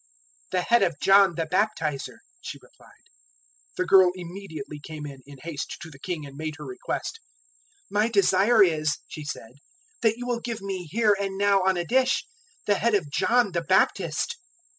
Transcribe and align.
"The 0.49 0.63
head 0.63 0.81
of 0.81 0.99
John 0.99 1.35
the 1.35 1.45
Baptizer," 1.45 2.21
she 2.41 2.57
replied. 2.59 3.05
006:025 3.75 3.75
The 3.77 3.85
girl 3.85 4.11
immediately 4.15 4.79
came 4.79 5.05
in, 5.05 5.19
in 5.27 5.37
haste, 5.43 5.77
to 5.79 5.91
the 5.91 5.99
King 5.99 6.25
and 6.25 6.35
made 6.35 6.55
her 6.57 6.65
request. 6.65 7.19
"My 7.91 8.07
desire 8.09 8.63
is," 8.63 8.97
she 9.07 9.23
said, 9.23 9.57
"that 10.01 10.17
you 10.17 10.25
will 10.25 10.39
give 10.39 10.59
me, 10.59 10.87
here 10.89 11.15
and 11.19 11.37
now, 11.37 11.61
on 11.63 11.77
a 11.77 11.85
dish, 11.85 12.25
the 12.65 12.79
head 12.79 12.95
of 12.95 13.11
John 13.11 13.51
the 13.51 13.61
Baptist." 13.61 14.37